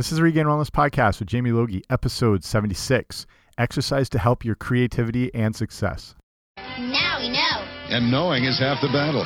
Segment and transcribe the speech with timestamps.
[0.00, 3.26] This is the Regained Wellness Podcast with Jamie Logie, episode 76
[3.58, 6.14] Exercise to Help Your Creativity and Success.
[6.56, 7.64] Now we know.
[7.90, 9.24] And knowing is half the battle.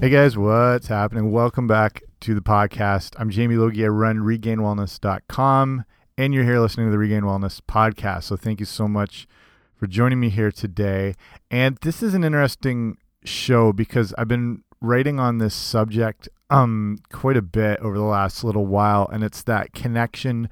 [0.00, 1.30] Hey guys, what's happening?
[1.30, 3.14] Welcome back to the podcast.
[3.16, 3.84] I'm Jamie Logie.
[3.84, 5.84] I run regainedwellness.com,
[6.18, 8.24] and you're here listening to the Regained Wellness Podcast.
[8.24, 9.28] So thank you so much
[9.74, 11.14] for joining me here today.
[11.50, 17.36] And this is an interesting show because I've been writing on this subject um quite
[17.36, 20.48] a bit over the last little while, and it's that connection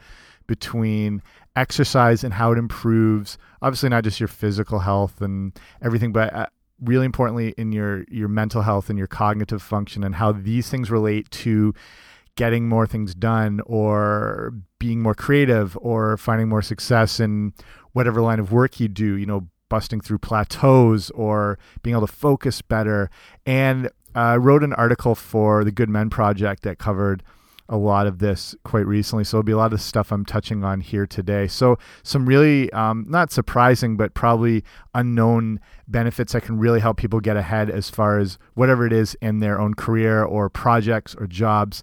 [0.47, 1.23] between
[1.57, 6.47] exercise and how it improves obviously not just your physical health and everything but uh,
[6.83, 10.91] really importantly in your your mental health and your cognitive function and how these things
[10.91, 11.73] relate to
[12.37, 17.53] getting more things done or being more creative or finding more success in
[17.93, 22.13] whatever line of work you do you know busting through plateaus or being able to
[22.13, 23.09] focus better
[23.47, 27.23] and I wrote an article for the Good Men Project that covered
[27.69, 29.25] a lot of this quite recently.
[29.25, 31.49] So it'll be a lot of stuff I'm touching on here today.
[31.49, 34.63] So some really um, not surprising, but probably
[34.95, 39.17] unknown benefits that can really help people get ahead as far as whatever it is
[39.21, 41.83] in their own career or projects or jobs,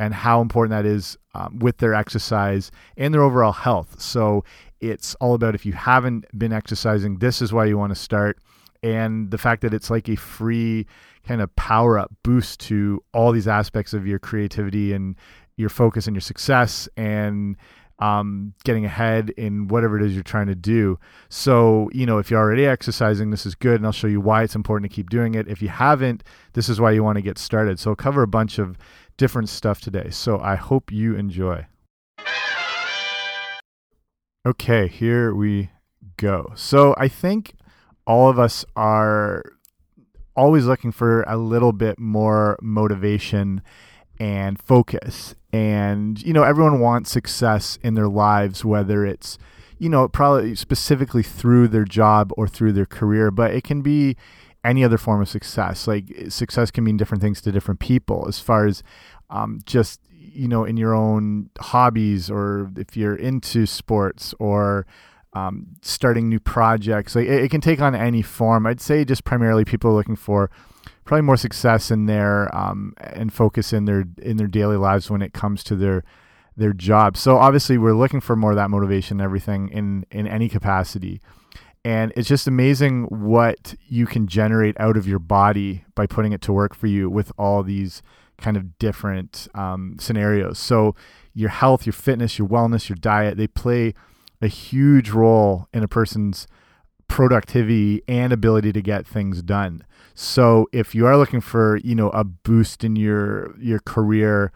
[0.00, 4.00] and how important that is um, with their exercise and their overall health.
[4.00, 4.44] So
[4.80, 8.38] it's all about if you haven't been exercising, this is why you want to start.
[8.82, 10.86] And the fact that it's like a free
[11.28, 15.16] kind of power up boost to all these aspects of your creativity and
[15.56, 17.58] your focus and your success and
[17.98, 20.98] um, getting ahead in whatever it is you're trying to do.
[21.28, 24.42] So, you know, if you're already exercising, this is good, and I'll show you why
[24.44, 25.46] it's important to keep doing it.
[25.46, 27.78] If you haven't, this is why you want to get started.
[27.78, 28.78] So, I'll cover a bunch of
[29.20, 30.08] different stuff today.
[30.08, 31.66] So, I hope you enjoy.
[34.46, 35.68] Okay, here we
[36.16, 36.52] go.
[36.56, 37.52] So, I think
[38.06, 39.44] all of us are
[40.34, 43.60] always looking for a little bit more motivation
[44.18, 45.34] and focus.
[45.52, 49.36] And, you know, everyone wants success in their lives, whether it's,
[49.78, 54.16] you know, probably specifically through their job or through their career, but it can be
[54.64, 55.86] any other form of success.
[55.86, 58.82] Like, success can mean different things to different people as far as
[59.30, 64.86] um, just, you know, in your own hobbies or if you're into sports or,
[65.32, 67.14] um, starting new projects.
[67.14, 68.66] Like it, it, can take on any form.
[68.66, 70.50] I'd say just primarily people are looking for
[71.04, 75.22] probably more success in their um, and focus in their in their daily lives when
[75.22, 76.04] it comes to their
[76.56, 77.16] their job.
[77.16, 81.20] So obviously we're looking for more of that motivation and everything in in any capacity.
[81.84, 86.42] And it's just amazing what you can generate out of your body by putting it
[86.42, 88.02] to work for you with all these
[88.36, 90.58] kind of different um, scenarios.
[90.58, 90.94] So
[91.32, 93.94] your health, your fitness, your wellness, your diet, they play
[94.42, 96.46] a huge role in a person's
[97.08, 99.84] productivity and ability to get things done.
[100.14, 104.52] So if you are looking for, you know, a boost in your your career,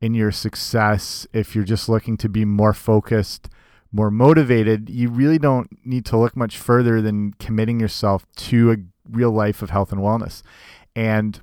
[0.00, 3.48] in your success, if you're just looking to be more focused,
[3.92, 8.76] more motivated, you really don't need to look much further than committing yourself to a
[9.10, 10.42] real life of health and wellness.
[10.96, 11.40] And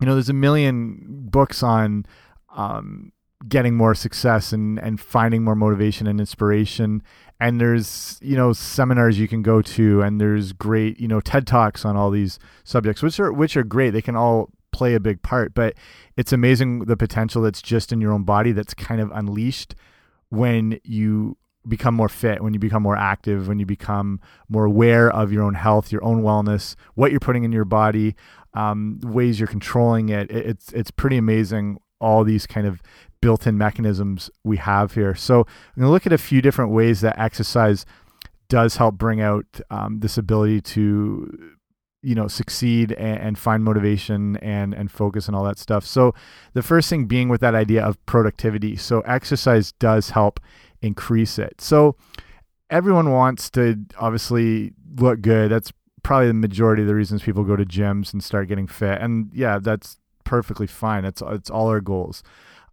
[0.00, 2.06] you know, there's a million books on
[2.54, 3.12] um,
[3.48, 7.02] getting more success and and finding more motivation and inspiration
[7.38, 11.46] and there's you know seminars you can go to and there's great you know TED
[11.46, 15.00] Talks on all these subjects which are which are great they can all play a
[15.00, 15.74] big part but
[16.16, 19.74] it's amazing the potential that's just in your own body that's kind of unleashed
[20.30, 21.36] when you
[21.68, 25.42] become more fit when you become more active when you become more aware of your
[25.42, 28.14] own health your own wellness what you're putting in your body
[28.54, 32.82] um, ways you're controlling it it's it's pretty amazing all these kind of
[33.20, 35.14] built-in mechanisms we have here.
[35.14, 37.84] So I'm going to look at a few different ways that exercise
[38.48, 41.52] does help bring out um, this ability to
[42.02, 46.14] you know succeed and, and, find motivation and and focus and all that stuff so
[46.52, 50.38] the first thing being with that idea of productivity so exercise does help
[50.82, 51.96] increase it so
[52.70, 57.56] everyone wants to obviously look good that's probably the majority of the reasons people go
[57.56, 61.80] to gyms and start getting fit and yeah that's perfectly fine it's it's all our
[61.80, 62.22] goals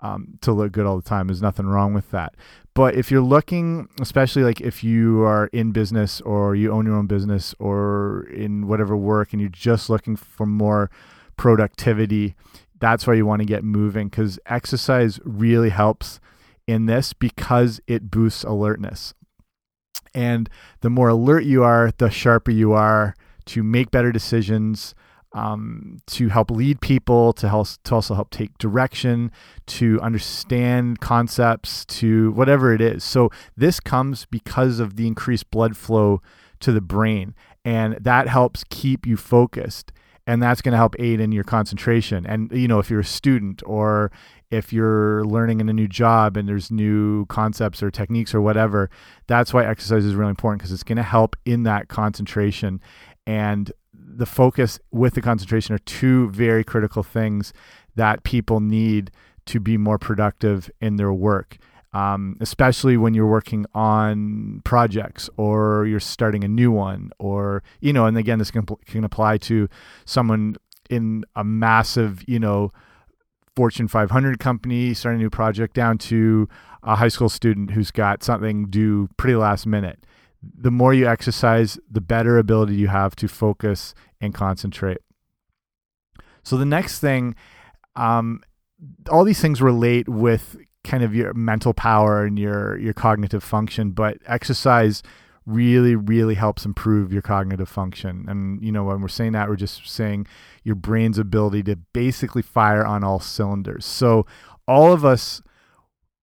[0.03, 1.27] um, to look good all the time.
[1.27, 2.35] There's nothing wrong with that.
[2.75, 6.95] But if you're looking, especially like if you are in business or you own your
[6.95, 10.91] own business or in whatever work and you're just looking for more
[11.37, 12.35] productivity,
[12.79, 16.19] that's why you want to get moving because exercise really helps
[16.67, 19.13] in this because it boosts alertness.
[20.13, 20.49] And
[20.81, 23.15] the more alert you are, the sharper you are
[23.45, 24.93] to make better decisions,
[25.33, 29.31] um, to help lead people, to help to also help take direction,
[29.65, 33.03] to understand concepts, to whatever it is.
[33.03, 36.21] So this comes because of the increased blood flow
[36.59, 37.33] to the brain,
[37.65, 39.91] and that helps keep you focused.
[40.25, 42.25] And that's going to help aid in your concentration.
[42.25, 44.11] And you know, if you're a student or
[44.51, 48.89] if you're learning in a new job and there's new concepts or techniques or whatever,
[49.27, 52.79] that's why exercise is really important because it's going to help in that concentration.
[53.25, 57.51] And the focus with the concentration are two very critical things
[57.95, 59.11] that people need
[59.45, 61.57] to be more productive in their work.
[61.93, 67.93] Um, especially when you're working on projects or you're starting a new one, or you
[67.93, 69.69] know, and again, this can can apply to
[70.05, 70.55] someone
[70.89, 72.73] in a massive, you know,
[73.55, 76.49] Fortune 500 company starting a new project down to
[76.81, 80.03] a high school student who's got something due pretty last minute
[80.55, 84.99] the more you exercise, the better ability you have to focus and concentrate.
[86.43, 87.35] So the next thing,
[87.95, 88.41] um,
[89.09, 93.91] all these things relate with kind of your mental power and your your cognitive function,
[93.91, 95.01] but exercise
[95.45, 98.25] really really helps improve your cognitive function.
[98.27, 100.27] And you know when we're saying that, we're just saying
[100.63, 103.85] your brain's ability to basically fire on all cylinders.
[103.85, 104.25] So
[104.67, 105.41] all of us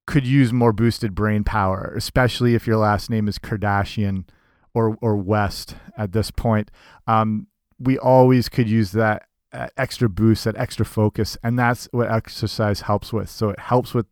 [0.08, 4.26] could use more boosted brain power, especially if your last name is Kardashian
[4.74, 6.72] or or West at this point.
[7.08, 7.48] Um,
[7.80, 9.29] we always could use that
[9.78, 13.30] extra boost, that extra focus, and that's what exercise helps with.
[13.30, 14.06] So it helps with,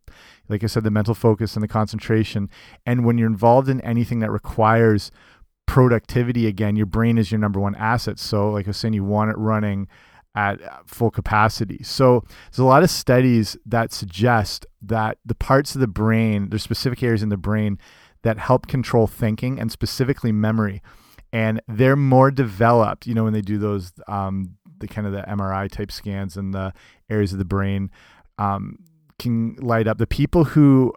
[0.50, 2.50] like I said, the mental focus and the concentration.
[2.86, 5.12] And when you're involved in anything that requires
[5.68, 8.20] productivity, again, your brain is your number one asset.
[8.20, 9.88] So, like I was saying, you want it running
[10.38, 11.82] at full capacity.
[11.82, 16.62] So there's a lot of studies that suggest that the parts of the brain, there's
[16.62, 17.80] specific areas in the brain
[18.22, 20.84] that help control thinking and specifically memory.
[21.34, 25.24] And they're more developed, you know, when they do those, um, the kind of the
[25.24, 26.74] MRI type scans and the
[27.10, 27.92] areas of the brain
[28.38, 28.80] um,
[29.20, 29.98] can light up.
[29.98, 30.94] The people who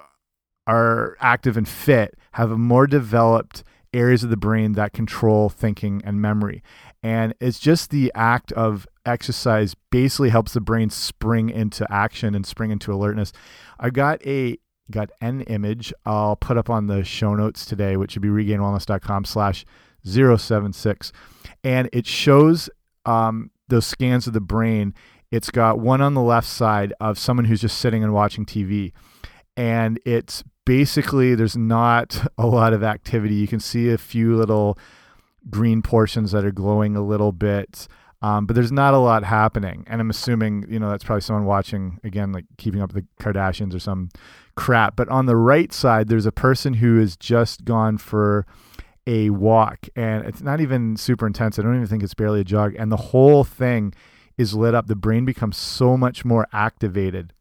[0.66, 6.00] are active and fit have a more developed areas of the brain that control thinking
[6.04, 6.62] and memory.
[7.02, 12.46] And it's just the act of exercise basically helps the brain spring into action and
[12.46, 13.32] spring into alertness.
[13.78, 14.58] I got a
[14.90, 19.24] got an image I'll put up on the show notes today, which would be regainedwellness.com
[19.24, 19.64] slash
[20.04, 21.12] 076.
[21.62, 22.68] And it shows
[23.06, 24.94] um, those scans of the brain.
[25.30, 28.92] It's got one on the left side of someone who's just sitting and watching TV.
[29.56, 33.34] And it's basically, there's not a lot of activity.
[33.34, 34.78] You can see a few little
[35.48, 37.88] green portions that are glowing a little bit.
[38.22, 39.84] Um, but there's not a lot happening.
[39.86, 43.24] And I'm assuming, you know, that's probably someone watching, again, like keeping up with the
[43.24, 44.10] Kardashians or some
[44.56, 44.94] crap.
[44.94, 48.46] But on the right side, there's a person who has just gone for
[49.10, 49.88] a walk.
[49.96, 51.58] And it's not even super intense.
[51.58, 52.76] I don't even think it's barely a jog.
[52.78, 53.92] And the whole thing
[54.38, 54.86] is lit up.
[54.86, 57.32] The brain becomes so much more activated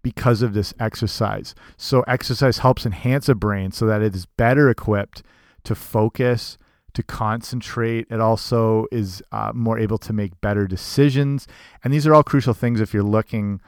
[0.00, 1.56] because of this exercise.
[1.76, 5.24] So, exercise helps enhance a brain so that it is better equipped
[5.64, 6.56] to focus
[6.92, 8.06] to concentrate.
[8.08, 11.48] It also is uh, more able to make better decisions.
[11.82, 13.60] And these are all crucial things if you're looking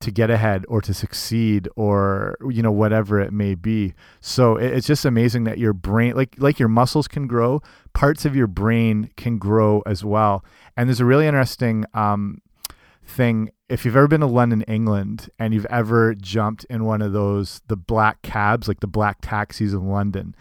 [0.00, 3.94] to get ahead or to succeed or you know whatever it may be.
[4.20, 7.60] So it's just amazing that your brain like like your muscles can grow
[7.94, 10.44] parts of your brain can grow as well.
[10.76, 12.38] And there's a really interesting um,
[13.04, 13.50] thing.
[13.68, 17.60] If you've ever been to london england and you've ever jumped in one of those
[17.66, 20.34] the black cabs like the black taxis in london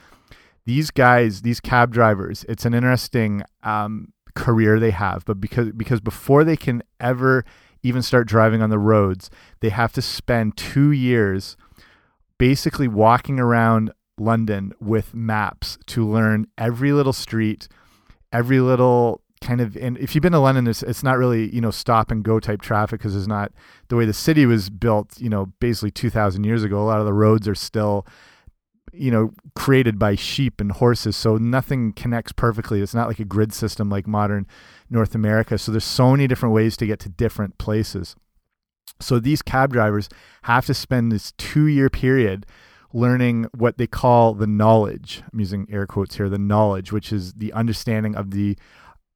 [0.68, 6.02] these guys, these cab drivers, it's an interesting um, career they have, but because because
[6.02, 7.46] before they can ever
[7.88, 9.30] even start driving on the roads,
[9.60, 11.58] they have to spend two years
[12.38, 17.68] basically walking around London with maps to learn every little street,
[18.32, 21.62] every little kind of and if you've been to London it's, it's not really you
[21.62, 23.52] know stop and go type traffic because it's not
[23.88, 26.82] the way the city was built you know basically 2000 years ago.
[26.82, 28.06] A lot of the roads are still
[28.92, 32.82] you know created by sheep and horses so nothing connects perfectly.
[32.82, 34.48] It's not like a grid system like modern
[34.90, 35.58] north america.
[35.58, 38.16] So there's so many different ways to get to different places.
[39.00, 40.10] So these cab drivers
[40.44, 42.46] have to spend this two year period
[42.94, 45.22] learning what they call the knowledge.
[45.32, 48.58] I'm using air quotes here the knowledge which is the understanding of the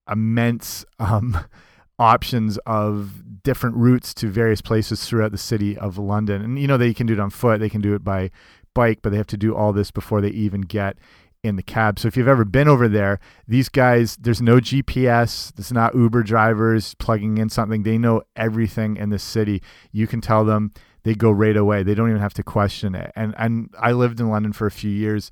[0.09, 1.37] immense um,
[1.99, 6.41] options of different routes to various places throughout the city of london.
[6.41, 8.31] And you know they can do it on foot they can do it by
[8.73, 10.97] bike, but they have to do all this before they even get
[11.43, 12.00] in the cab.
[12.00, 15.51] So if you've ever been over there, these guys, there's no GPS.
[15.57, 17.83] It's not Uber drivers plugging in something.
[17.83, 19.62] They know everything in the city.
[19.91, 20.71] You can tell them
[21.03, 21.83] they go right away.
[21.83, 23.12] They don't even have to question it.
[23.15, 25.31] And and I lived in London for a few years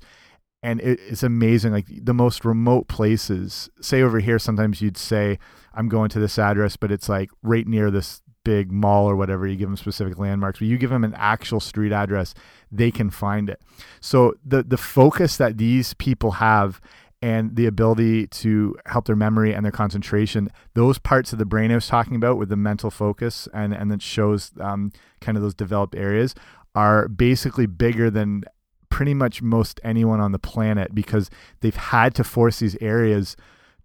[0.62, 1.72] and it, it's amazing.
[1.72, 5.38] Like the most remote places, say over here, sometimes you'd say,
[5.74, 9.46] "I'm going to this address," but it's like right near this big mall or whatever.
[9.46, 12.34] You give them specific landmarks, but you give them an actual street address,
[12.70, 13.60] they can find it.
[14.00, 16.80] So the the focus that these people have
[17.22, 21.70] and the ability to help their memory and their concentration, those parts of the brain
[21.70, 25.42] I was talking about with the mental focus and and that shows um, kind of
[25.42, 26.34] those developed areas
[26.74, 28.44] are basically bigger than
[28.90, 31.30] pretty much most anyone on the planet because
[31.60, 33.36] they've had to force these areas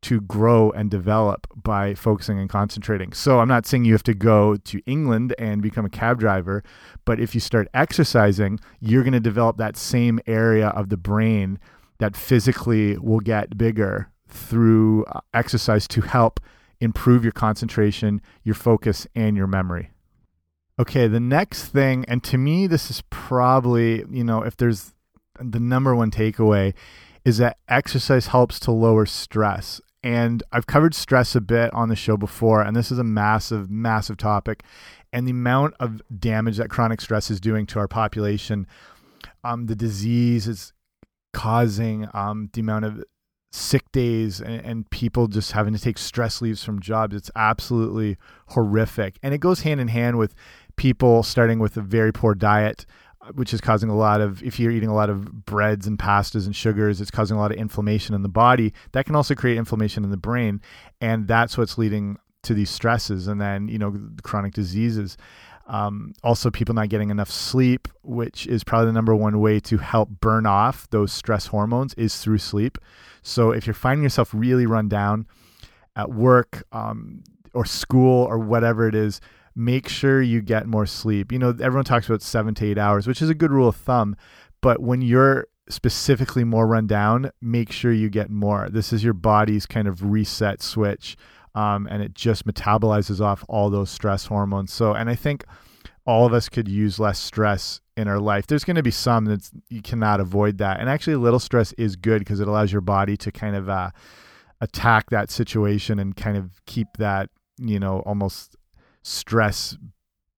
[0.05, 3.11] to grow and develop by focusing and concentrating.
[3.11, 6.63] So I'm not saying you have to go to England and become a cab driver,
[7.05, 11.57] but if you start exercising, you're going to develop that same area of the brain
[11.97, 16.39] that physically will get bigger through uh, exercise to help
[16.79, 19.89] improve your concentration, your focus, and your memory.
[20.77, 24.93] Okay, the next thing, and to me, this is probably, you know, if there's
[25.39, 26.75] the number one takeaway,
[27.23, 29.81] is that exercise helps to lower stress.
[30.05, 33.71] And I've covered stress a bit on the show before, and this is a massive,
[33.71, 34.61] massive topic.
[35.11, 38.67] And the amount of damage that chronic stress is doing to our population,
[39.43, 40.73] um, the disease is
[41.33, 43.03] causing, um, the amount of
[43.51, 47.15] sick days and, and, people just having to take stress leaves from jobs.
[47.15, 48.17] It's absolutely
[48.49, 49.17] horrific.
[49.23, 50.35] And it goes hand in hand with
[50.75, 52.85] people starting with a very poor diet,
[53.33, 56.45] which is causing a lot of, if you're eating a lot of breads and pastas
[56.45, 58.73] and sugars, it's causing a lot of inflammation in the body.
[58.91, 60.61] That can also create inflammation in the brain.
[61.01, 65.17] And that's what's leading to these stresses and then, you know, chronic diseases.
[65.67, 69.77] Um, also, people not getting enough sleep, which is probably the number one way to
[69.77, 72.77] help burn off those stress hormones, is through sleep.
[73.23, 75.25] So, if you're finding yourself really run down
[75.95, 79.21] at work um, or school or whatever it is,
[79.55, 81.31] make sure you get more sleep.
[81.31, 83.75] You know, everyone talks about seven to eight hours, which is a good rule of
[83.75, 84.15] thumb.
[84.61, 88.69] But when you're specifically more run down, make sure you get more.
[88.69, 91.15] This is your body's kind of reset switch.
[91.55, 94.73] Um, and it just metabolizes off all those stress hormones.
[94.73, 95.45] So, and I think
[96.05, 98.45] all of us could use less stress in our life.
[98.45, 100.81] There's going to be some that you cannot avoid that.
[100.81, 103.69] And actually, a little stress is good because it allows your body to kind of
[103.69, 103.91] uh,
[104.59, 108.57] attack that situation and kind of keep that, you know, almost
[109.05, 109.77] stress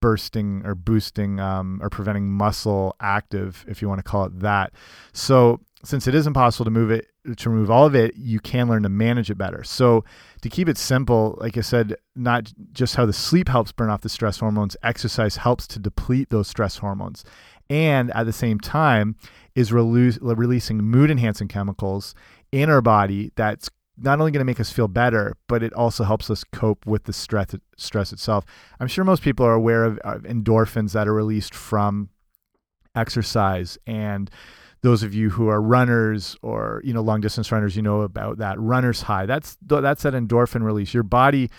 [0.01, 4.73] bursting or boosting um, or preventing muscle active, if you want to call it that.
[5.13, 7.07] So since it is impossible to move it
[7.37, 9.63] to remove all of it, you can learn to manage it better.
[9.63, 10.03] So
[10.41, 14.01] to keep it simple, like I said, not just how the sleep helps burn off
[14.01, 17.23] the stress hormones, exercise helps to deplete those stress hormones.
[17.69, 19.15] And at the same time,
[19.55, 22.13] is releasing mood enhancing chemicals
[22.51, 26.03] in our body that's not only going to make us feel better, but it also
[26.03, 28.45] helps us cope with the stress stress itself.
[28.79, 32.09] I'm sure most people are aware of, of endorphins that are released from
[32.95, 34.29] exercise and
[34.81, 38.37] those of you who are runners or you know long distance runners you know about
[38.37, 38.59] that.
[38.59, 40.93] Runner's high that's that's that endorphin release.
[40.93, 41.49] Your body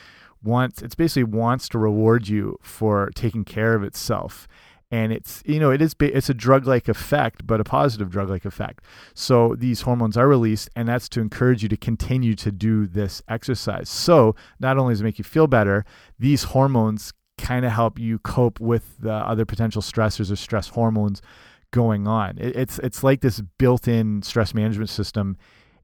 [0.42, 4.46] wants it's basically wants to reward you for taking care of itself
[4.90, 8.30] and it's you know it is it's a drug like effect but a positive drug
[8.30, 8.84] like effect.
[9.14, 13.22] So these hormones are released and that's to encourage you to continue to do this
[13.28, 13.88] exercise.
[13.88, 15.84] So not only does it make you feel better
[16.18, 21.22] these hormones kind of help you cope with the other potential stressors or stress hormones
[21.70, 22.36] going on.
[22.38, 25.36] It, it's it's like this built-in stress management system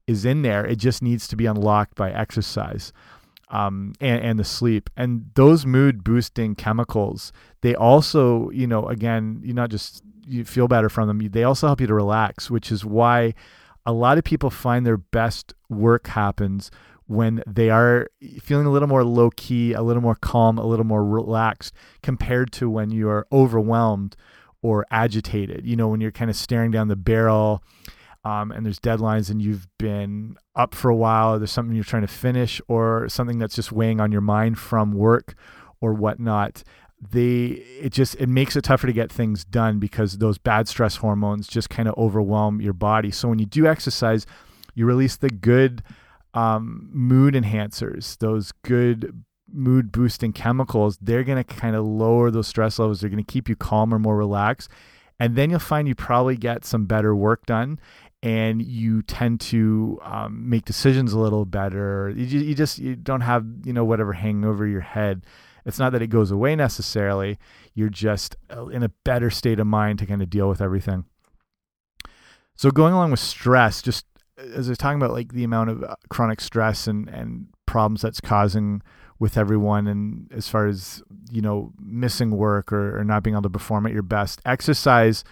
[0.07, 0.65] is in there.
[0.65, 2.91] It just needs to be unlocked by exercise
[3.49, 4.89] um, and, and the sleep.
[4.95, 10.67] And those mood boosting chemicals, they also, you know, again, you not just you feel
[10.67, 13.33] better from them, they also help you to relax, which is why
[13.85, 16.71] a lot of people find their best work happens
[17.07, 18.09] when they are
[18.41, 22.51] feeling a little more low key, a little more calm, a little more relaxed compared
[22.51, 24.15] to when you're overwhelmed
[24.63, 25.65] or agitated.
[25.65, 27.63] You know, when you're kind of staring down the barrel
[28.25, 32.01] um, and there's deadlines and you've been up for a while, there's something you're trying
[32.01, 35.35] to finish or something that's just weighing on your mind from work
[35.79, 36.63] or whatnot,
[37.11, 37.45] they
[37.79, 41.47] it just it makes it tougher to get things done because those bad stress hormones
[41.47, 43.11] just kind of overwhelm your body.
[43.11, 44.25] So when you do exercise,
[44.73, 45.83] you release the good
[46.33, 50.97] um, mood enhancers, those good mood boosting chemicals.
[50.99, 53.01] They're going to kind of lower those stress levels.
[53.01, 54.69] They're going to keep you calmer, more relaxed.
[55.19, 57.79] And then you'll find you probably get some better work done
[58.25, 62.11] and you tend to um, make decisions a little better.
[62.15, 65.25] You, you just you don't have you know whatever hanging over your head.
[65.63, 67.37] It's not that it goes away necessarily.
[67.75, 71.05] You're just uh, in a better state of mind to kind of deal with everything.
[72.55, 74.07] So going along with stress, just
[74.39, 77.47] uh, as I was talking about like the amount of uh, chronic stress and and
[77.67, 78.81] problems that's causing
[79.19, 83.43] with everyone and as far as you know missing work or, or not being able
[83.43, 85.23] to perform at your best exercise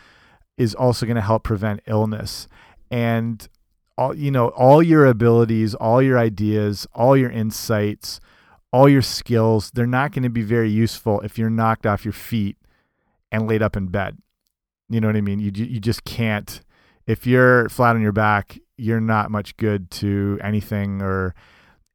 [0.57, 2.47] is also going to help prevent illness
[2.93, 3.49] and
[3.97, 8.19] all you know all your abilities all your ideas all your insights
[8.71, 12.13] all your skills they're not going to be very useful if you're knocked off your
[12.13, 12.55] feet
[13.31, 14.19] and laid up in bed.
[14.89, 15.39] You know what i mean?
[15.39, 16.61] You you just can't.
[17.07, 21.35] If you're flat on your back you're not much good to anything or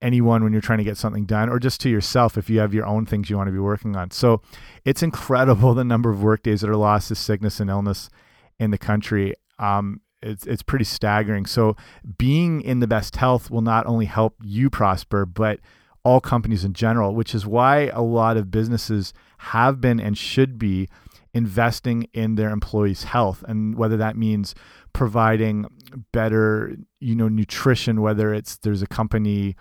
[0.00, 2.73] anyone when you're trying to get something done or just to yourself if you have
[2.73, 4.11] your own things you want to be working on.
[4.11, 4.43] So
[4.85, 8.11] it's incredible the number of work days that are lost to sickness and illness
[8.59, 9.35] in the country.
[9.59, 11.47] Um, it's it's pretty staggering.
[11.47, 11.77] So
[12.17, 15.61] being in the best health will not only help you prosper, but
[16.05, 20.59] all companies in general, which is why a lot of businesses have been and should
[20.59, 20.89] be
[21.35, 24.55] investing in their employees' health, and whether that means
[24.93, 25.67] providing
[26.13, 29.57] better, you know, nutrition, whether it's there's a company.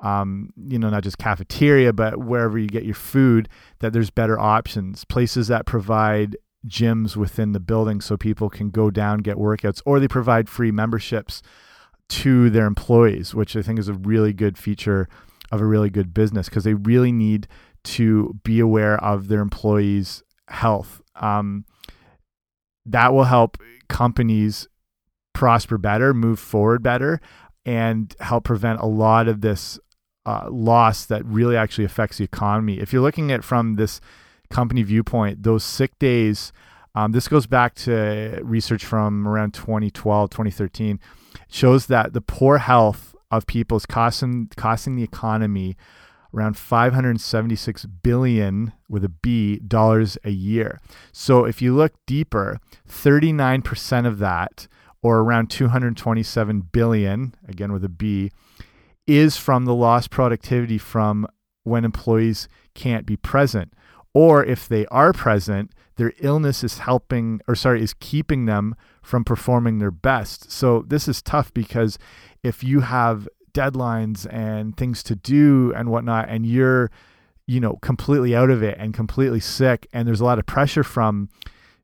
[0.00, 4.36] Um, you know, not just cafeteria, but wherever you get your food, that there's better
[4.36, 5.04] options.
[5.04, 9.98] Places that provide gyms within the building so people can go down get workouts or
[9.98, 11.42] they provide free memberships
[12.08, 15.08] to their employees which i think is a really good feature
[15.52, 17.46] of a really good business because they really need
[17.84, 21.02] to be aware of their employees health.
[21.14, 21.66] Um,
[22.86, 24.66] that will help companies
[25.34, 27.20] prosper better move forward better
[27.64, 29.78] and help prevent a lot of this
[30.24, 32.78] uh, loss that really actually affects the economy.
[32.78, 34.00] If you're looking at from this
[34.52, 36.52] company viewpoint, those sick days,
[36.94, 41.00] um, this goes back to research from around 2012, 2013,
[41.48, 45.76] shows that the poor health of people is costing, costing the economy
[46.34, 50.80] around 576 billion with a B dollars a year.
[51.12, 54.68] So if you look deeper, 39% of that
[55.02, 58.30] or around 227 billion again with a B
[59.06, 61.26] is from the lost productivity from
[61.64, 63.72] when employees can't be present
[64.14, 69.24] or if they are present, their illness is helping, or sorry, is keeping them from
[69.24, 70.50] performing their best.
[70.50, 71.98] So this is tough because
[72.42, 76.90] if you have deadlines and things to do and whatnot, and you're,
[77.46, 80.84] you know, completely out of it and completely sick, and there's a lot of pressure
[80.84, 81.28] from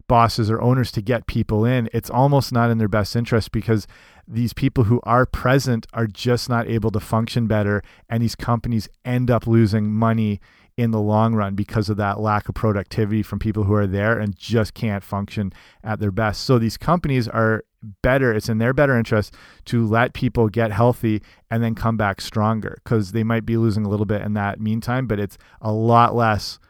[0.08, 3.86] bosses or owners to get people in, it's almost not in their best interest because
[4.26, 8.88] these people who are present are just not able to function better, and these companies
[9.04, 10.40] end up losing money
[10.78, 14.16] in the long run because of that lack of productivity from people who are there
[14.16, 16.44] and just can't function at their best.
[16.44, 17.64] So these companies are
[18.00, 22.20] better, it's in their better interest to let people get healthy and then come back
[22.20, 25.72] stronger because they might be losing a little bit in that meantime, but it's a
[25.72, 26.60] lot less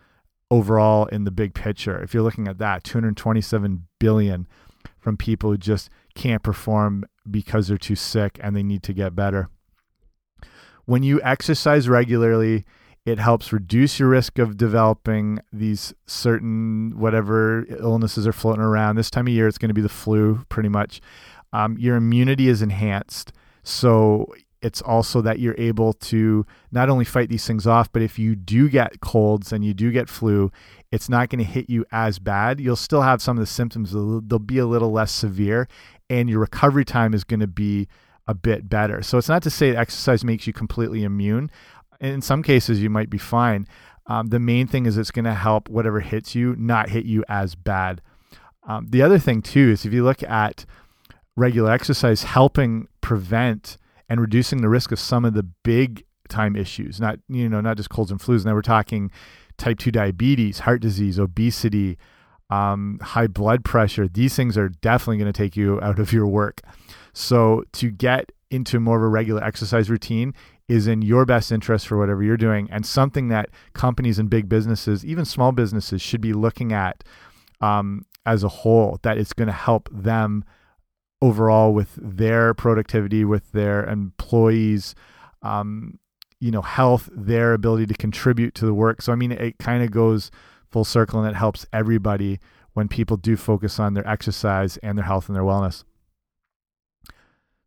[0.50, 2.02] overall in the big picture.
[2.02, 4.48] If you're looking at that, 227 billion
[4.98, 9.14] from people who just can't perform because they're too sick and they need to get
[9.14, 9.50] better.
[10.86, 12.64] When you exercise regularly,
[13.08, 18.96] it helps reduce your risk of developing these certain whatever illnesses are floating around.
[18.96, 21.00] This time of year, it's going to be the flu, pretty much.
[21.52, 23.32] Um, your immunity is enhanced.
[23.62, 28.18] So it's also that you're able to not only fight these things off, but if
[28.18, 30.50] you do get colds and you do get flu,
[30.92, 32.60] it's not going to hit you as bad.
[32.60, 35.68] You'll still have some of the symptoms, they'll be a little less severe,
[36.10, 37.88] and your recovery time is going to be
[38.26, 39.00] a bit better.
[39.02, 41.50] So it's not to say exercise makes you completely immune
[42.00, 43.66] in some cases you might be fine.
[44.06, 47.24] Um, the main thing is it's going to help whatever hits you not hit you
[47.28, 48.00] as bad.
[48.66, 50.64] Um, the other thing too is if you look at
[51.36, 53.76] regular exercise helping prevent
[54.08, 57.76] and reducing the risk of some of the big time issues, not you know not
[57.76, 58.44] just colds and flus.
[58.44, 59.10] Now we're talking
[59.56, 61.98] type two diabetes, heart disease, obesity,
[62.50, 64.08] um, high blood pressure.
[64.08, 66.60] These things are definitely going to take you out of your work.
[67.12, 70.34] So to get into more of a regular exercise routine
[70.68, 72.68] is in your best interest for whatever you're doing.
[72.70, 77.02] And something that companies and big businesses even small businesses should be looking at
[77.60, 80.44] um, as a whole that it's going to help them
[81.20, 84.94] overall with their productivity with their employees
[85.42, 85.98] um,
[86.38, 89.02] you know health their ability to contribute to the work.
[89.02, 90.30] So i mean it kind of goes
[90.70, 92.38] full circle and it helps everybody
[92.74, 95.82] when people do focus on their exercise and their health and their wellness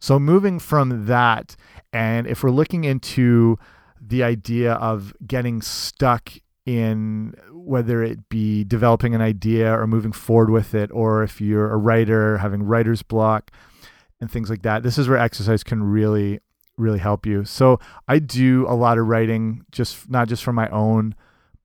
[0.01, 1.55] so moving from that,
[1.93, 3.57] and if we're looking into
[4.01, 6.33] the idea of getting stuck
[6.65, 11.71] in whether it be developing an idea or moving forward with it, or if you're
[11.71, 13.51] a writer, having writer's block
[14.19, 16.39] and things like that, this is where exercise can really,
[16.77, 17.45] really help you.
[17.45, 21.13] So I do a lot of writing, just not just for my own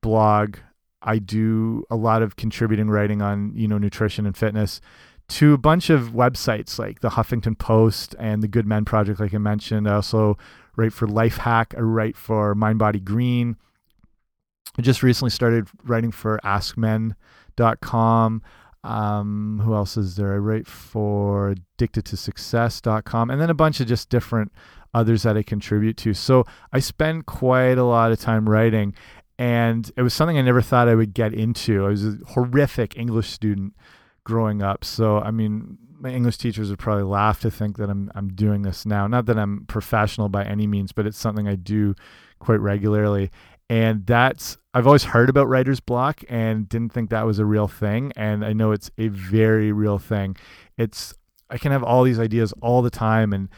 [0.03, 0.57] blog.
[1.01, 4.83] I do a lot of contributing writing on, you know, nutrition and fitness
[5.29, 9.35] to a bunch of websites like the Huffington Post and the Good Men Project, like
[9.35, 9.89] I mentioned.
[9.89, 10.39] I also
[10.77, 11.77] write for Lifehack.
[11.77, 13.57] I write for Mind Body Green.
[14.79, 18.43] I just recently started writing for AskMen.com.
[18.85, 20.35] Um, who else is there?
[20.35, 24.53] I write for addictedtosuccess.com and then a bunch of just different
[24.95, 26.15] others that I contribute to.
[26.15, 28.95] So I spend quite a lot of time writing
[29.39, 31.85] and it was something I never thought I would get into.
[31.85, 33.75] I was a horrific English student
[34.27, 34.85] growing up.
[34.85, 38.63] So, I mean, my English teachers would probably laugh to think that I'm I'm doing
[38.63, 39.07] this now.
[39.07, 41.95] Not that I'm professional by any means, but it's something I do
[42.41, 43.31] quite regularly.
[43.71, 47.69] And that's I've always heard about writer's block and didn't think that was a real
[47.69, 48.13] thing.
[48.17, 50.37] And I know it's a very real thing.
[50.77, 51.15] It's
[51.49, 53.49] I can have all these ideas all the time and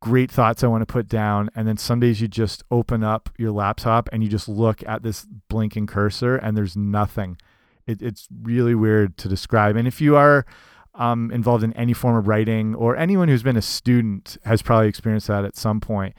[0.00, 1.50] great thoughts I want to put down.
[1.54, 5.02] And then some days you just open up your laptop and you just look at
[5.02, 7.36] this blinking cursor and there's nothing.
[7.86, 9.76] It, it's really weird to describe.
[9.76, 10.46] And if you are
[10.94, 14.88] um, involved in any form of writing or anyone who's been a student has probably
[14.88, 16.14] experienced that at some point,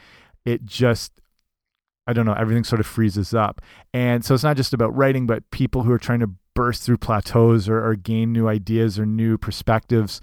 [0.45, 1.21] it just
[2.07, 3.61] I don't know, everything sort of freezes up.
[3.93, 6.97] And so it's not just about writing, but people who are trying to burst through
[6.97, 10.21] plateaus or, or gain new ideas or new perspectives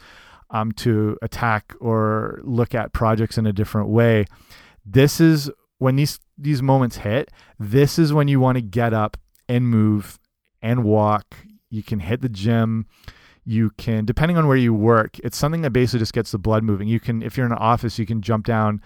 [0.50, 4.26] um, to attack or look at projects in a different way.
[4.84, 7.30] This is when these these moments hit.
[7.58, 9.16] This is when you want to get up
[9.48, 10.18] and move
[10.62, 11.36] and walk.
[11.70, 12.86] You can hit the gym.
[13.44, 16.62] You can, depending on where you work, it's something that basically just gets the blood
[16.62, 16.86] moving.
[16.86, 18.80] You can, if you're in an office, you can jump down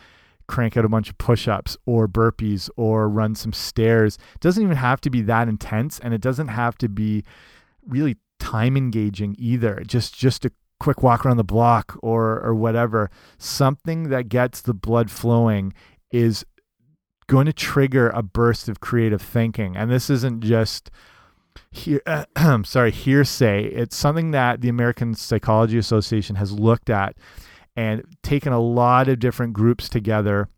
[0.47, 4.17] crank out a bunch of push-ups or burpees or run some stairs.
[4.35, 7.25] It doesn't even have to be that intense and it doesn't have to be
[7.87, 9.83] really time engaging either.
[9.87, 13.11] Just just a quick walk around the block or or whatever.
[13.39, 15.73] Something that gets the blood flowing
[16.11, 16.45] is
[17.27, 19.77] going to trigger a burst of creative thinking.
[19.77, 20.91] And this isn't just
[21.77, 23.65] here uh, sorry, hearsay.
[23.67, 27.17] It's something that the American Psychology Association has looked at
[27.77, 30.49] and taken a lot of different groups together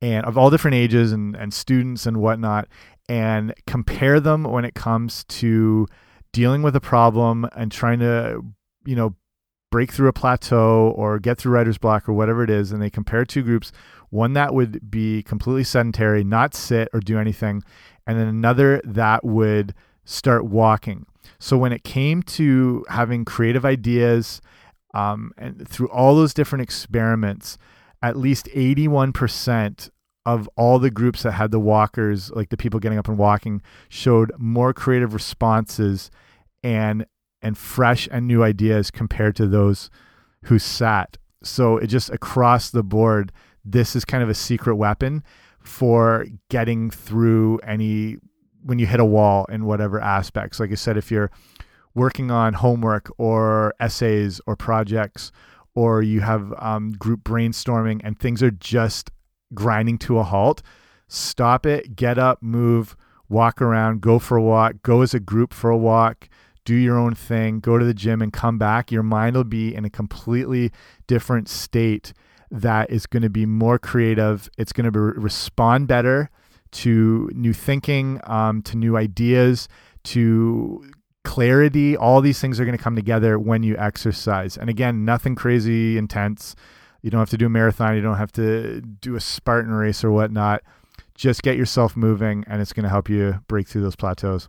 [0.00, 2.68] and of all different ages and, and students and whatnot
[3.08, 5.86] and compare them when it comes to
[6.32, 8.40] dealing with a problem and trying to
[8.84, 9.14] you know
[9.70, 12.90] break through a plateau or get through writer's block or whatever it is and they
[12.90, 13.72] compare two groups
[14.10, 17.62] one that would be completely sedentary not sit or do anything
[18.06, 19.74] and then another that would
[20.08, 21.04] start walking
[21.38, 24.40] so when it came to having creative ideas
[24.94, 27.58] um, and through all those different experiments,
[28.02, 29.90] at least 81%
[30.26, 33.62] of all the groups that had the walkers, like the people getting up and walking,
[33.88, 36.10] showed more creative responses
[36.62, 37.06] and
[37.40, 39.90] and fresh and new ideas compared to those
[40.46, 41.16] who sat.
[41.44, 43.30] So it just across the board,
[43.64, 45.22] this is kind of a secret weapon
[45.60, 48.18] for getting through any
[48.62, 50.60] when you hit a wall in whatever aspects.
[50.60, 51.30] Like I said, if you're
[51.94, 55.32] working on homework or essays or projects,
[55.74, 59.12] or you have um, group brainstorming and things are just
[59.54, 60.60] grinding to a halt,
[61.06, 62.96] stop it, get up, move,
[63.28, 66.28] walk around, go for a walk, go as a group for a walk,
[66.64, 68.90] do your own thing, go to the gym and come back.
[68.90, 70.72] Your mind will be in a completely
[71.06, 72.12] different state
[72.50, 74.50] that is going to be more creative.
[74.58, 76.28] It's going to respond better
[76.72, 79.68] to new thinking, um, to new ideas,
[80.04, 80.84] to
[81.24, 84.56] clarity, all these things are going to come together when you exercise.
[84.56, 86.54] And again, nothing crazy intense.
[87.02, 87.94] You don't have to do a marathon.
[87.94, 90.62] You don't have to do a Spartan race or whatnot.
[91.14, 94.48] Just get yourself moving, and it's going to help you break through those plateaus.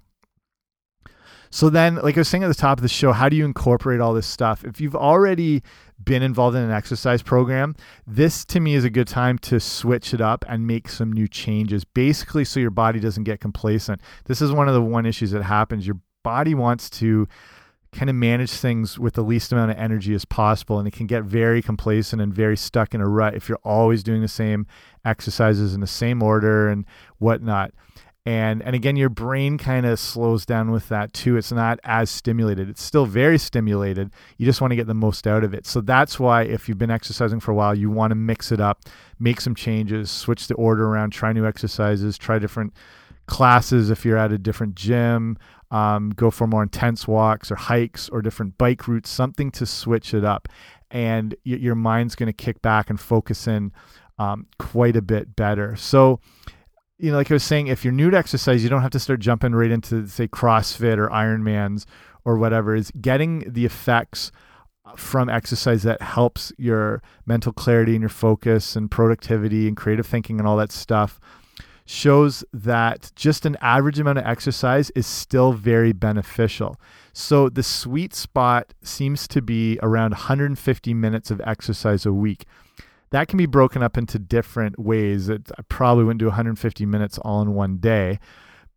[1.51, 3.43] So then, like I was saying at the top of the show, how do you
[3.43, 4.63] incorporate all this stuff?
[4.63, 5.63] If you've already
[6.03, 7.75] been involved in an exercise program,
[8.07, 11.27] this to me is a good time to switch it up and make some new
[11.27, 11.83] changes.
[11.83, 14.01] Basically, so your body doesn't get complacent.
[14.25, 15.85] This is one of the one issues that happens.
[15.85, 17.27] Your body wants to
[17.91, 21.07] kind of manage things with the least amount of energy as possible and it can
[21.07, 24.67] get very complacent and very stuck in a rut if you're always doing the same
[25.05, 26.85] exercises in the same order and
[27.17, 27.71] whatnot
[28.29, 32.11] and and again your brain kind of slows down with that too it's not as
[32.11, 35.65] stimulated it's still very stimulated you just want to get the most out of it
[35.65, 38.59] so that's why if you've been exercising for a while you want to mix it
[38.59, 38.83] up
[39.17, 42.71] make some changes switch the order around try new exercises try different
[43.25, 45.35] classes if you're at a different gym
[45.71, 50.13] um, go for more intense walks or hikes or different bike routes, something to switch
[50.13, 50.47] it up.
[50.91, 53.71] And your mind's going to kick back and focus in
[54.17, 55.75] um, quite a bit better.
[55.75, 56.19] So,
[56.99, 58.99] you know, like I was saying, if you're new to exercise, you don't have to
[58.99, 61.85] start jumping right into, say, CrossFit or Ironmans
[62.25, 62.75] or whatever.
[62.75, 64.31] Is getting the effects
[64.85, 70.05] uh, from exercise that helps your mental clarity and your focus and productivity and creative
[70.05, 71.19] thinking and all that stuff
[71.85, 76.79] shows that just an average amount of exercise is still very beneficial.
[77.13, 82.45] So the sweet spot seems to be around 150 minutes of exercise a week.
[83.11, 85.29] That can be broken up into different ways.
[85.29, 88.19] It, I probably wouldn't do 150 minutes all in one day,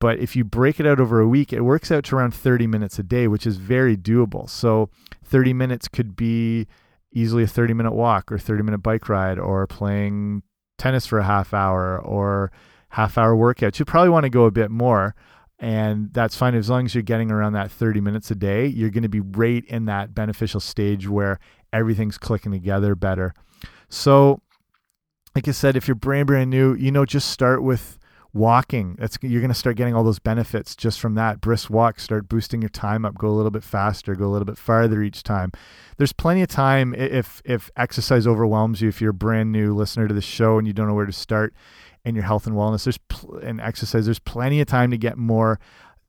[0.01, 2.67] But if you break it out over a week, it works out to around 30
[2.67, 4.49] minutes a day, which is very doable.
[4.51, 4.89] So
[5.25, 6.67] 30 minutes could be
[7.13, 10.43] easily a 30 minute walk or 30 minute bike ride or playing
[10.79, 12.51] tennis for a half hour or
[12.89, 13.79] half hour workout.
[13.79, 15.15] You probably want to go a bit more.
[15.59, 18.67] And that's fine as long as you're getting around that 30 minutes a day.
[18.67, 21.39] You're going to be right in that beneficial stage where
[21.73, 23.33] everything's clicking together better.
[23.93, 24.41] So,
[25.35, 27.99] like I said, if you're brand brand new, you know, just start with
[28.33, 28.97] walking.
[28.99, 31.43] That's you're going to start getting all those benefits just from that.
[31.43, 33.19] Brisk walk start boosting your time up.
[33.19, 35.53] Go a little bit faster go a little bit farther each time.
[35.99, 40.09] There's plenty of time if if exercise overwhelms you if you're a brand new listener
[40.09, 41.53] to the show and you don't know where to start
[42.03, 42.99] in your health and wellness there's
[43.43, 45.61] and exercise there's plenty of time to get more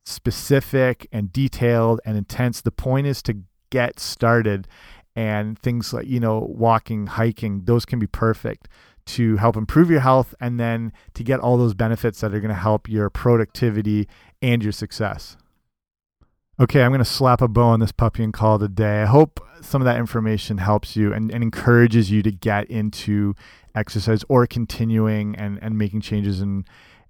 [0.05, 2.61] specific and detailed and intense.
[2.61, 4.69] The point is to get started
[5.15, 8.67] and things like you know walking hiking those can be perfect
[9.05, 12.49] to help improve your health and then to get all those benefits that are going
[12.49, 14.07] to help your productivity
[14.41, 15.35] and your success.
[16.59, 19.01] Okay, I'm going to slap a bow on this puppy and call it a day.
[19.01, 23.33] I hope some of that information helps you and, and encourages you to get into
[23.75, 26.65] exercise or continuing and, and making changes and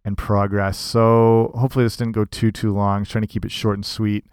[0.05, 0.77] and progress.
[0.77, 2.97] So hopefully this didn't go too too long.
[2.97, 4.25] I was trying to keep it short and sweet,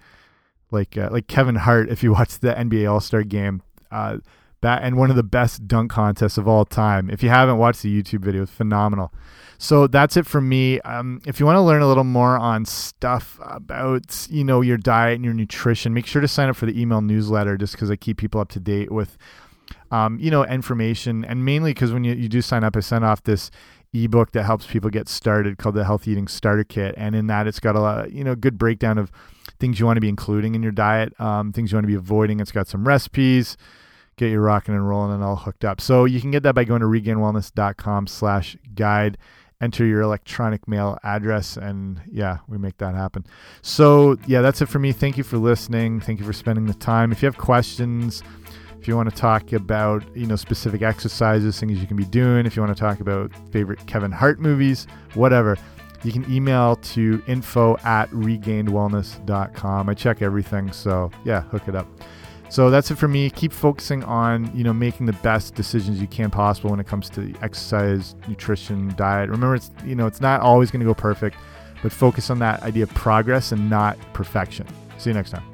[0.70, 1.88] like uh, like Kevin Hart.
[1.88, 4.18] If you watch the NBA All Star game, uh,
[4.62, 7.10] that and one of the best dunk contests of all time.
[7.10, 9.12] If you haven't watched the YouTube video, it's phenomenal.
[9.58, 10.80] So that's it for me.
[10.80, 14.76] Um, if you want to learn a little more on stuff about you know your
[14.76, 17.90] diet and your nutrition, make sure to sign up for the email newsletter just because
[17.90, 19.16] I keep people up to date with
[19.90, 23.04] um, you know information and mainly because when you, you do sign up, I send
[23.04, 23.50] off this
[23.92, 27.46] ebook that helps people get started called the Healthy Eating Starter Kit, and in that
[27.46, 29.10] it's got a lot you know good breakdown of
[29.60, 31.94] things you want to be including in your diet, um, things you want to be
[31.94, 32.40] avoiding.
[32.40, 33.56] It's got some recipes
[34.20, 35.80] get you rocking and rolling and all hooked up.
[35.80, 39.16] So you can get that by going to regainedwellness.com slash guide.
[39.62, 43.26] Enter your electronic mail address, and yeah, we make that happen.
[43.60, 44.90] So, yeah, that's it for me.
[44.90, 46.00] Thank you for listening.
[46.00, 47.12] Thank you for spending the time.
[47.12, 48.22] If you have questions,
[48.80, 52.46] if you want to talk about you know specific exercises, things you can be doing,
[52.46, 55.58] if you want to talk about favorite Kevin Hart movies, whatever,
[56.04, 59.88] you can email to info at regainedwellness.com.
[59.88, 61.86] I check everything, so yeah, hook it up.
[62.48, 63.30] So that's it for me.
[63.30, 67.08] Keep focusing on, you know, making the best decisions you can possible when it comes
[67.10, 69.30] to exercise, nutrition, diet.
[69.30, 71.36] Remember it's, you know, it's not always going to go perfect,
[71.82, 74.66] but focus on that idea of progress and not perfection.
[74.98, 75.44] See you next time.